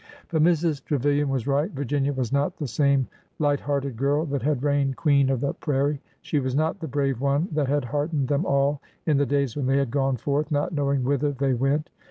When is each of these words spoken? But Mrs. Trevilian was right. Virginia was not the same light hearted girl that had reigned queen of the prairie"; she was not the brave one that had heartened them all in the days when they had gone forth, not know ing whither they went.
But 0.29 0.41
Mrs. 0.41 0.83
Trevilian 0.83 1.29
was 1.29 1.45
right. 1.45 1.69
Virginia 1.69 2.11
was 2.11 2.33
not 2.33 2.57
the 2.57 2.65
same 2.65 3.07
light 3.37 3.59
hearted 3.59 3.97
girl 3.97 4.25
that 4.25 4.41
had 4.41 4.63
reigned 4.63 4.95
queen 4.97 5.29
of 5.29 5.41
the 5.41 5.53
prairie"; 5.53 6.01
she 6.23 6.39
was 6.39 6.55
not 6.55 6.79
the 6.79 6.87
brave 6.87 7.21
one 7.21 7.47
that 7.51 7.67
had 7.67 7.85
heartened 7.85 8.27
them 8.27 8.43
all 8.43 8.81
in 9.05 9.17
the 9.17 9.27
days 9.27 9.55
when 9.55 9.67
they 9.67 9.77
had 9.77 9.91
gone 9.91 10.17
forth, 10.17 10.49
not 10.49 10.73
know 10.73 10.91
ing 10.91 11.03
whither 11.03 11.31
they 11.33 11.53
went. 11.53 11.91